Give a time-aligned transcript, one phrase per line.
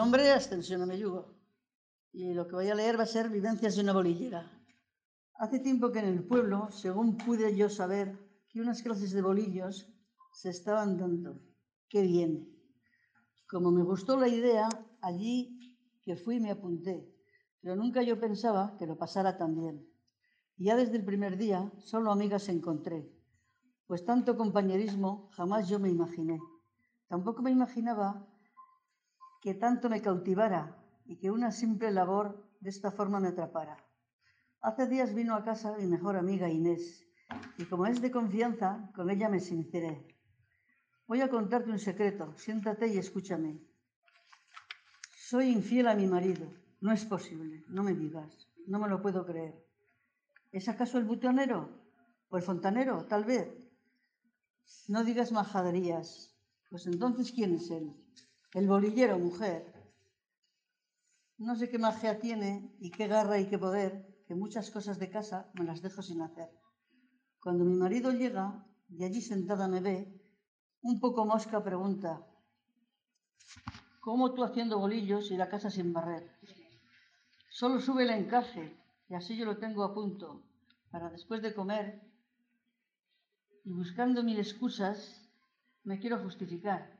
[0.00, 1.36] Nombre es Ascensión Ameyugo
[2.10, 4.50] y lo que voy a leer va a ser Vivencias de una bolillera.
[5.34, 9.92] Hace tiempo que en el pueblo, según pude yo saber, que unas clases de bolillos
[10.32, 11.38] se estaban dando.
[11.90, 12.48] ¡Qué bien!
[13.46, 14.70] Como me gustó la idea,
[15.02, 17.06] allí que fui me apunté,
[17.60, 19.86] pero nunca yo pensaba que lo pasara tan bien.
[20.56, 23.12] Y ya desde el primer día solo amigas encontré,
[23.86, 26.40] pues tanto compañerismo jamás yo me imaginé.
[27.06, 28.29] Tampoco me imaginaba
[29.40, 30.76] que tanto me cautivara
[31.06, 33.76] y que una simple labor de esta forma me atrapara.
[34.60, 37.06] Hace días vino a casa mi mejor amiga Inés
[37.56, 40.06] y como es de confianza, con ella me sinceré.
[41.06, 43.60] Voy a contarte un secreto, siéntate y escúchame.
[45.16, 46.46] Soy infiel a mi marido.
[46.80, 49.54] No es posible, no me digas, no me lo puedo creer.
[50.50, 51.68] ¿Es acaso el butonero?
[52.28, 53.04] ¿O el fontanero?
[53.06, 53.48] Tal vez.
[54.88, 56.34] No digas majaderías.
[56.70, 57.94] Pues entonces, ¿quién es él?
[58.52, 59.72] El bolillero, mujer.
[61.38, 65.08] No sé qué magia tiene y qué garra y qué poder, que muchas cosas de
[65.08, 66.50] casa me las dejo sin hacer.
[67.40, 70.20] Cuando mi marido llega y allí sentada me ve,
[70.82, 72.26] un poco mosca pregunta,
[74.00, 76.36] ¿cómo tú haciendo bolillos y la casa sin barrer?
[77.50, 78.76] Solo sube el encaje
[79.08, 80.42] y así yo lo tengo a punto
[80.90, 82.02] para después de comer
[83.64, 85.30] y buscando mil excusas
[85.84, 86.99] me quiero justificar.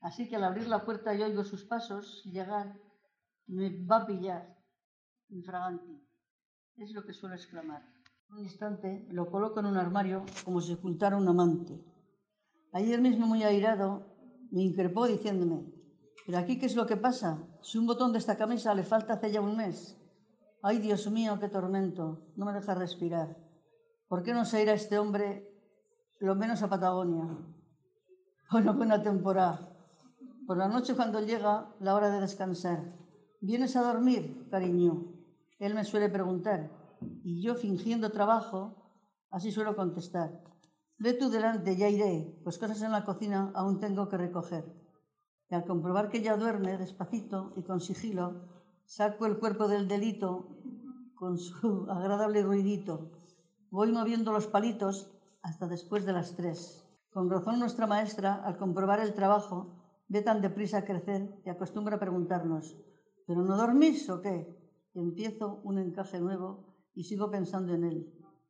[0.00, 2.78] Así que al abrir la puerta y oigo sus pasos llegar,
[3.46, 4.56] me va a pillar,
[5.28, 6.02] infraganti.
[6.76, 7.82] Es lo que suelo exclamar.
[8.30, 11.84] Un instante lo coloco en un armario como si ocultara un amante.
[12.72, 14.06] Ayer mismo, muy airado,
[14.50, 15.66] me increpó diciéndome,
[16.24, 17.44] ¿pero aquí qué es lo que pasa?
[17.62, 19.96] Si un botón de esta camisa le falta hace ya un mes.
[20.62, 23.36] Ay, Dios mío, qué tormento, no me deja respirar.
[24.08, 25.48] ¿Por qué no se irá este hombre
[26.20, 27.26] lo menos a Patagonia?
[28.52, 29.79] Bueno, buena temporada.
[30.50, 32.92] Por la noche cuando llega la hora de descansar,
[33.40, 35.14] ¿vienes a dormir, cariño?
[35.60, 36.72] Él me suele preguntar,
[37.22, 38.74] y yo fingiendo trabajo,
[39.30, 40.42] así suelo contestar.
[40.98, 44.64] Ve tú delante, ya iré, pues cosas en la cocina aún tengo que recoger.
[45.48, 48.48] Y al comprobar que ya duerme despacito y con sigilo,
[48.86, 50.48] saco el cuerpo del delito
[51.14, 53.12] con su agradable ruidito.
[53.70, 56.84] Voy moviendo los palitos hasta después de las tres.
[57.12, 59.79] Con razón nuestra maestra, al comprobar el trabajo,
[60.10, 62.76] ve tan deprisa crecer que acostumbra preguntarnos,
[63.26, 64.36] ¿pero no dormís o qué?
[64.92, 67.98] Y empiezo un encaje nuevo y sigo pensando en él.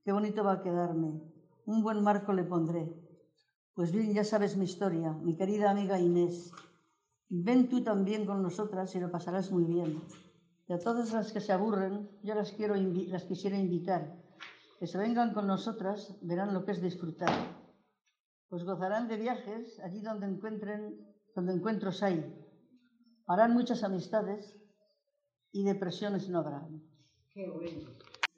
[0.02, 1.20] Qué bonito va a quedarme.
[1.66, 2.88] Un buen marco le pondré.
[3.74, 6.50] Pues bien, ya sabes mi historia, mi querida amiga Inés.
[7.28, 10.00] Ven tú también con nosotras y lo pasarás muy bien.
[10.66, 14.16] Y a todas las que se aburren, yo las, quiero las quisiera invitar.
[14.78, 17.30] Que se vengan con nosotras, verán lo que es disfrutar.
[18.48, 22.24] Pues gozarán de viajes allí donde encuentren donde encuentros hay.
[23.26, 24.56] Harán muchas amistades
[25.52, 26.82] y depresiones no habrán.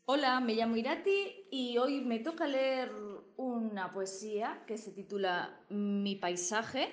[0.05, 2.91] Hola, me llamo Irati y hoy me toca leer
[3.37, 6.89] una poesía que se titula Mi paisaje,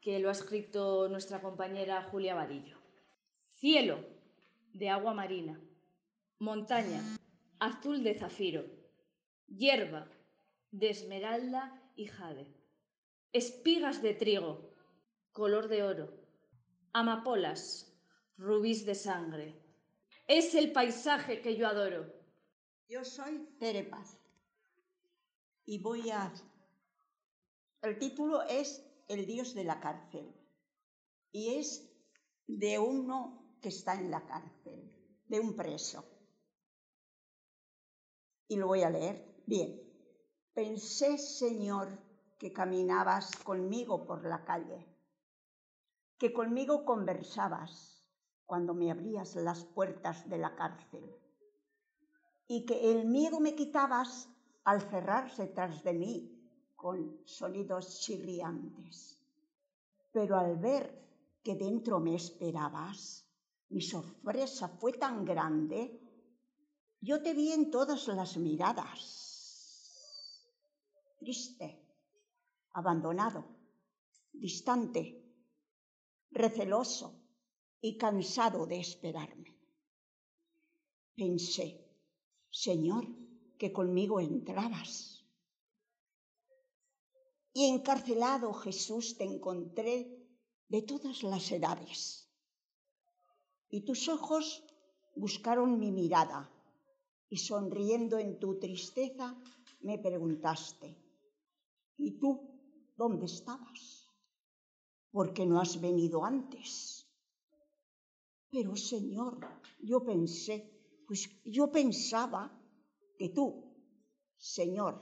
[0.00, 2.78] que lo ha escrito nuestra compañera Julia Vadillo.
[3.58, 4.00] Cielo,
[4.72, 5.60] de agua marina.
[6.38, 7.00] Montaña,
[7.60, 8.64] azul de zafiro.
[9.46, 10.08] Hierba,
[10.72, 12.46] de esmeralda y jade.
[13.32, 14.71] Espigas de trigo,
[15.32, 16.12] color de oro,
[16.92, 17.90] amapolas,
[18.36, 19.58] rubíes de sangre.
[20.28, 22.12] Es el paisaje que yo adoro.
[22.88, 24.18] Yo soy Tere Paz
[25.64, 26.32] y voy a...
[27.80, 30.32] El título es El dios de la cárcel
[31.32, 31.90] y es
[32.46, 34.92] de uno que está en la cárcel,
[35.26, 36.04] de un preso.
[38.48, 39.42] Y lo voy a leer.
[39.46, 39.80] Bien.
[40.52, 41.98] Pensé, Señor,
[42.38, 44.91] que caminabas conmigo por la calle
[46.22, 48.00] que conmigo conversabas
[48.46, 51.04] cuando me abrías las puertas de la cárcel
[52.46, 54.28] y que el miedo me quitabas
[54.62, 59.20] al cerrarse tras de mí con sonidos chirriantes.
[60.12, 60.96] Pero al ver
[61.42, 63.26] que dentro me esperabas,
[63.70, 66.00] mi sorpresa fue tan grande,
[67.00, 70.46] yo te vi en todas las miradas,
[71.18, 71.84] triste,
[72.74, 73.44] abandonado,
[74.32, 75.21] distante,
[76.32, 77.20] receloso
[77.80, 79.56] y cansado de esperarme.
[81.14, 81.84] Pensé,
[82.50, 83.06] Señor,
[83.58, 85.24] que conmigo entrabas.
[87.52, 89.96] Y encarcelado Jesús te encontré
[90.68, 92.28] de todas las edades.
[93.68, 94.64] Y tus ojos
[95.14, 96.50] buscaron mi mirada
[97.28, 99.36] y sonriendo en tu tristeza
[99.80, 100.96] me preguntaste,
[101.96, 102.30] ¿y tú
[102.96, 104.01] dónde estabas?
[105.12, 107.06] ¿Por qué no has venido antes?
[108.50, 109.38] Pero, Señor,
[109.80, 110.56] yo pensé,
[111.06, 112.42] pues yo pensaba
[113.18, 113.46] que tú,
[114.38, 114.94] Señor,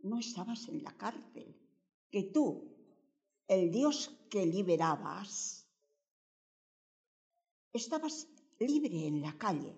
[0.00, 1.56] no estabas en la cárcel,
[2.10, 2.46] que tú,
[3.46, 5.66] el Dios que liberabas,
[7.72, 8.28] estabas
[8.58, 9.76] libre en la calle.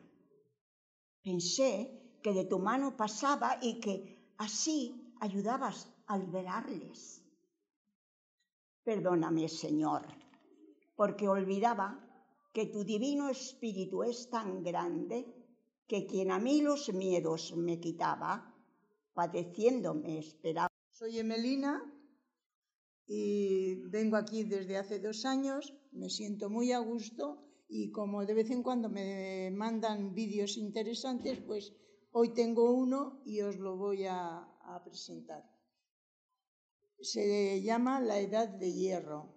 [1.22, 7.25] Pensé que de tu mano pasaba y que así ayudabas a liberarles.
[8.86, 10.02] Perdóname, Señor,
[10.94, 11.88] porque olvidaba
[12.54, 15.16] que tu divino espíritu es tan grande
[15.90, 18.32] que quien a mí los miedos me quitaba,
[19.12, 20.70] padeciendo me esperaba.
[20.98, 21.72] Soy Emelina
[23.08, 28.34] y vengo aquí desde hace dos años, me siento muy a gusto y como de
[28.34, 31.72] vez en cuando me mandan vídeos interesantes, pues
[32.12, 35.55] hoy tengo uno y os lo voy a, a presentar.
[37.00, 39.34] Se llama La Edad de Hierro.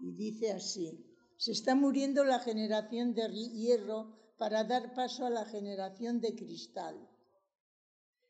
[0.00, 5.44] Y dice así, se está muriendo la generación de hierro para dar paso a la
[5.46, 7.08] generación de cristal.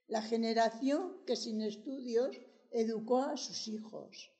[0.06, 2.37] La generación que sin estudios
[2.70, 4.31] educó a sus hijos.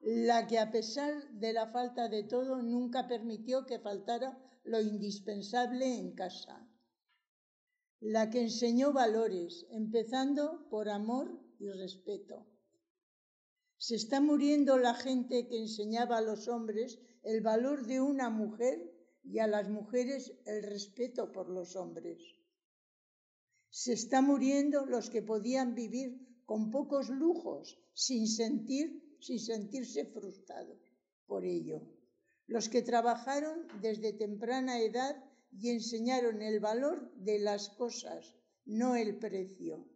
[0.00, 5.98] La que a pesar de la falta de todo nunca permitió que faltara lo indispensable
[5.98, 6.69] en casa,
[8.00, 12.46] la que enseñó valores, empezando por amor y respeto.
[13.76, 18.92] Se está muriendo la gente que enseñaba a los hombres el valor de una mujer
[19.22, 22.18] y a las mujeres el respeto por los hombres.
[23.68, 30.78] Se está muriendo los que podían vivir con pocos lujos sin sentir sin sentirse frustrados
[31.26, 31.82] por ello.
[32.46, 39.18] Los que trabajaron desde temprana edad y enseñaron el valor de las cosas, no el
[39.18, 39.86] precio.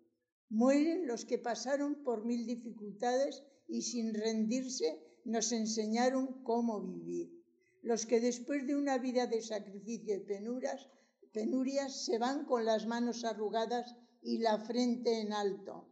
[0.49, 7.45] Mueren los que pasaron por mil dificultades y sin rendirse nos enseñaron cómo vivir.
[7.83, 10.89] Los que después de una vida de sacrificio y penuras,
[11.33, 15.89] penurias se van con las manos arrugadas y la frente en alto.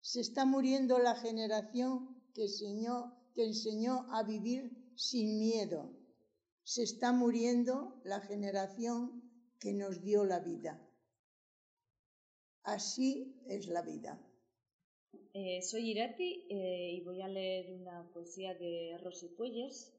[0.00, 5.97] Se está muriendo la generación que enseñó, que enseñó a vivir sin miedo.
[6.74, 9.22] Se está muriendo la generación
[9.58, 10.86] que nos dio la vida.
[12.62, 14.20] Así es la vida.
[15.32, 19.96] Eh, soy Irati eh, y voy a leer una poesía de Rosy Puelles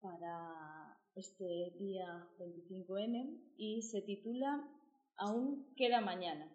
[0.00, 4.68] para este día 25N y se titula
[5.14, 6.52] Aún queda mañana.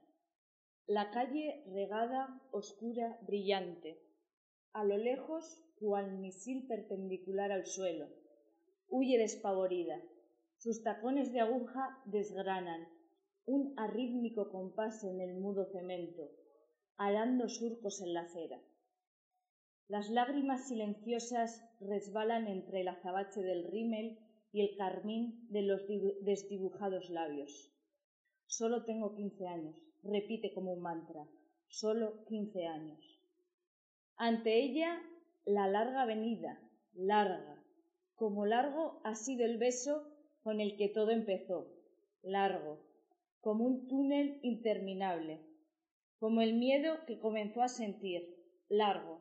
[0.86, 4.02] La calle regada, oscura, brillante
[4.74, 8.10] a lo lejos cual misil perpendicular al suelo.
[8.94, 10.02] Huye despavorida.
[10.58, 12.90] Sus tacones de aguja desgranan
[13.46, 16.30] un arrítmico compás en el mudo cemento,
[16.98, 18.62] arando surcos en la acera.
[19.88, 24.20] Las lágrimas silenciosas resbalan entre el azabache del rímel
[24.52, 25.88] y el carmín de los
[26.20, 27.72] desdibujados labios.
[28.46, 31.26] Solo tengo quince años, repite como un mantra,
[31.70, 33.00] solo quince años.
[34.18, 35.02] Ante ella
[35.46, 36.60] la larga avenida,
[36.94, 37.61] larga,
[38.22, 40.08] como largo ha sido el beso
[40.44, 41.74] con el que todo empezó,
[42.22, 42.78] largo,
[43.40, 45.40] como un túnel interminable,
[46.20, 48.38] como el miedo que comenzó a sentir,
[48.70, 49.18] largo,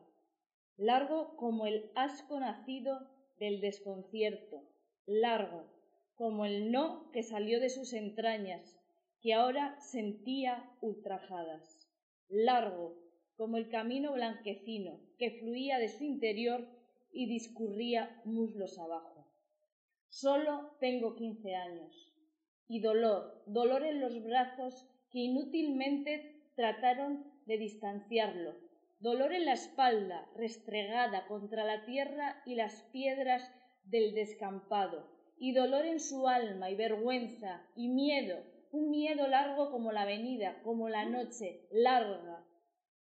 [0.77, 4.69] largo como el asco nacido del desconcierto,
[5.07, 5.65] largo,
[6.13, 8.79] como el no que salió de sus entrañas,
[9.19, 11.89] que ahora sentía ultrajadas,
[12.29, 13.01] largo
[13.35, 16.80] como el camino blanquecino que fluía de su interior
[17.11, 19.27] y discurría muslos abajo.
[20.09, 22.13] Solo tengo quince años
[22.67, 28.55] y dolor, dolor en los brazos que inútilmente trataron de distanciarlo,
[28.99, 33.51] dolor en la espalda restregada contra la tierra y las piedras
[33.83, 39.91] del descampado, y dolor en su alma y vergüenza y miedo, un miedo largo como
[39.91, 42.45] la avenida, como la noche, larga,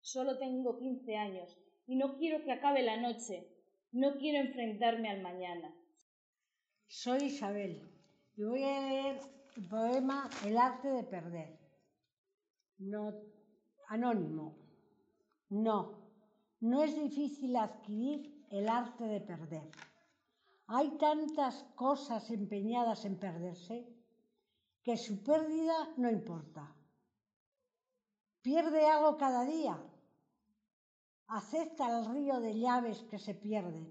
[0.02, 3.48] Solo tengo quince años y no quiero que acabe la noche.
[3.92, 5.74] No quiero enfrentarme al mañana.
[6.88, 7.92] Soy Isabel
[8.36, 9.20] y voy a leer
[9.56, 11.60] el poema El arte de perder.
[12.78, 13.14] No,
[13.88, 14.56] anónimo.
[15.50, 16.12] No,
[16.60, 19.72] no es difícil adquirir el arte de perder.
[20.68, 23.88] Hay tantas cosas empeñadas en perderse
[24.84, 26.76] que su pérdida no importa.
[28.44, 29.84] Pierde algo cada día.
[31.30, 33.88] Acepta el río de llaves que se pierden.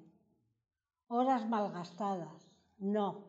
[1.06, 2.50] Horas malgastadas.
[2.78, 3.24] No,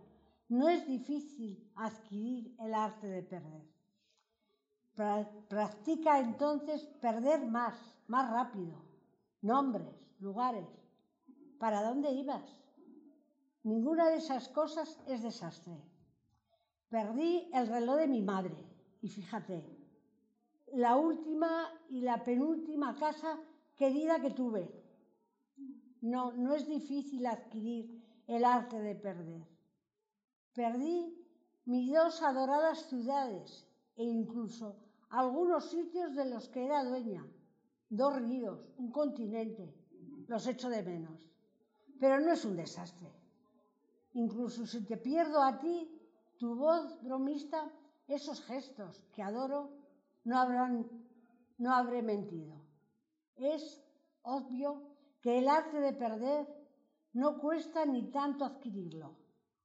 [0.47, 3.69] no es difícil adquirir el arte de perder.
[5.47, 7.75] Practica entonces perder más,
[8.07, 8.83] más rápido.
[9.41, 10.67] Nombres, lugares.
[11.59, 12.43] ¿Para dónde ibas?
[13.61, 15.79] Ninguna de esas cosas es desastre.
[16.89, 18.57] Perdí el reloj de mi madre
[19.01, 19.63] y fíjate,
[20.73, 23.39] la última y la penúltima casa
[23.79, 24.63] querida que tuve.
[26.01, 27.83] No, no es difícil adquirir
[28.27, 29.47] el arte de perder.
[30.53, 30.97] Perdí
[31.65, 34.75] mis dos adoradas ciudades e incluso
[35.09, 37.25] algunos sitios de los que era dueña.
[37.89, 39.73] Dos ríos, un continente,
[40.27, 41.19] los echo de menos.
[42.01, 43.09] Pero no es un desastre.
[44.13, 45.89] Incluso si te pierdo a ti,
[46.37, 47.71] tu voz bromista,
[48.07, 49.71] esos gestos que adoro,
[50.25, 50.85] no habrán,
[51.57, 52.58] no habré mentido.
[53.39, 53.81] Es
[54.21, 54.83] obvio
[55.21, 56.47] que el arte de perder
[57.13, 59.17] no cuesta ni tanto adquirirlo,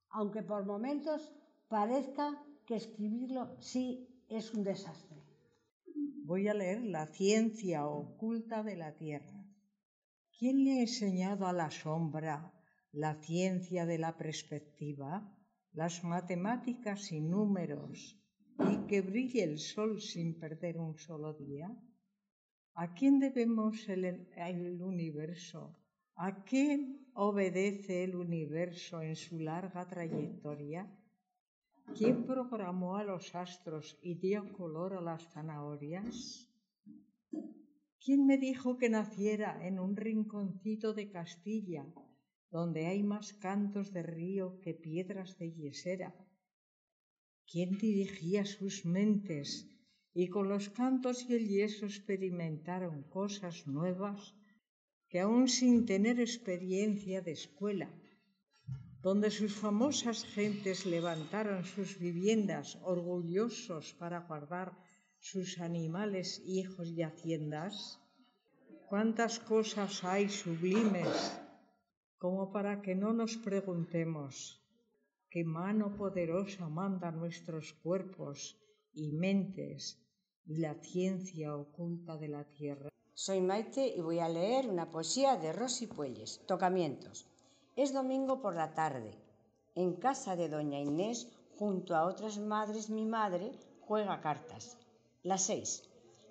[0.09, 1.33] aunque por momentos
[1.67, 5.21] parezca que escribirlo sí es un desastre.
[6.23, 9.45] Voy a leer La ciencia oculta de la Tierra.
[10.37, 12.53] ¿Quién le ha enseñado a la sombra
[12.91, 15.37] la ciencia de la perspectiva,
[15.73, 18.17] las matemáticas y números,
[18.71, 21.77] y que brille el sol sin perder un solo día?
[22.77, 24.03] ¿A quién debemos el,
[24.35, 25.61] el universo?
[26.15, 30.81] ¿A quién obedece el universo en su larga trayectoria?
[31.97, 36.49] ¿Quién programó a los astros y dio color a las zanahorias?
[38.03, 41.85] ¿Quién me dijo que naciera en un rinconcito de Castilla,
[42.51, 46.13] donde hay más cantos de río que piedras de yesera?
[47.49, 49.74] ¿Quién dirigía sus mentes
[50.15, 54.33] y con los cantos y el yeso experimentaron cosas nuevas
[55.09, 57.89] que aún sin tener experiencia de escuela
[59.05, 64.75] donde sus famosas gentes levantaron sus viviendas orgullosos para guardar
[65.19, 67.99] sus animales, hijos y haciendas?
[68.89, 71.39] ¿Cuántas cosas hay sublimes
[72.17, 74.63] como para que no nos preguntemos
[75.29, 78.57] qué mano poderosa manda nuestros cuerpos
[78.93, 80.04] y mentes
[80.47, 82.89] la ciencia oculta de la tierra?
[83.15, 87.27] Soy Maite y voy a leer una poesía de Rosy Puelles, Tocamientos.
[87.75, 89.11] Es domingo por la tarde.
[89.73, 94.77] En casa de doña Inés, junto a otras madres, mi madre juega cartas.
[95.23, 95.83] Las seis.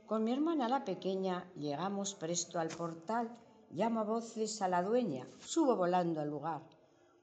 [0.07, 3.37] Con mi hermana la pequeña llegamos presto al portal,
[3.71, 6.63] llamo a voces a la dueña, subo volando al lugar.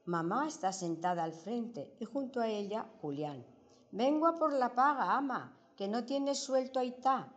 [0.04, 3.46] Mamá está sentada al frente y junto a ella Julián.
[3.92, 7.32] Vengo a por la paga, ama, que no tienes suelto a Itá.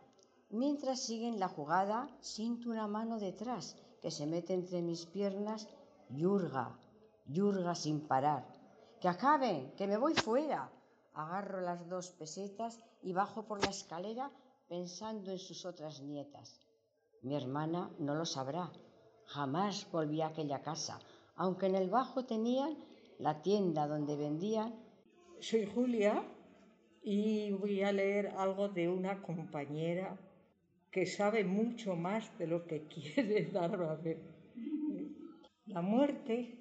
[0.50, 5.68] Mientras siguen la jugada, siento una mano detrás que se mete entre mis piernas
[6.08, 6.78] Yurga,
[7.26, 8.46] yurga sin parar.
[9.00, 10.70] Que acaben, que me voy fuera.
[11.14, 14.30] Agarro las dos pesetas y bajo por la escalera
[14.68, 16.60] pensando en sus otras nietas.
[17.22, 18.70] Mi hermana no lo sabrá.
[19.26, 21.00] Jamás volví a aquella casa,
[21.34, 22.76] aunque en el bajo tenían
[23.18, 24.74] la tienda donde vendían.
[25.40, 26.22] Soy Julia
[27.08, 30.18] y voy a leer algo de una compañera
[30.90, 34.18] que sabe mucho más de lo que quiere dar a ver.
[35.66, 36.58] La muerte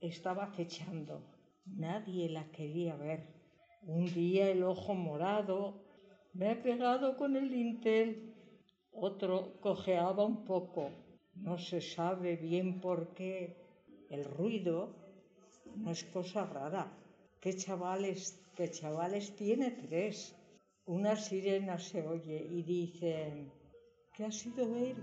[0.00, 1.20] estaba acechando.
[1.66, 3.20] Nadie la quería ver.
[3.82, 5.84] Un día el ojo morado
[6.32, 8.32] me ha pegado con el dintel.
[8.92, 10.90] Otro cojeaba un poco.
[11.34, 13.58] No se sabe bien por qué.
[14.08, 14.96] El ruido
[15.76, 16.90] no es cosa rara.
[17.40, 20.34] ¿Qué chavales, qué chavales tiene tres?
[20.86, 23.52] Una sirena se oye y dicen,
[24.14, 24.96] ¿qué ha sido él?